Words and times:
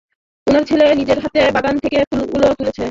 উনার 0.47 0.63
ছেলে 0.69 0.85
নিজের 0.99 1.17
হাতে 1.23 1.39
বাগান 1.55 1.75
থেকে 1.83 1.97
ফুলগুলো 2.09 2.45
তুলেছে! 2.57 2.79